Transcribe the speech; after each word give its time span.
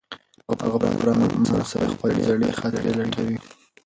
هغه 0.63 0.77
په 0.81 0.87
پوره 0.95 1.13
ارمان 1.17 1.63
سره 1.73 1.91
خپلې 1.95 2.19
زړې 2.27 2.57
خاطرې 2.59 2.91
لټوي. 2.99 3.37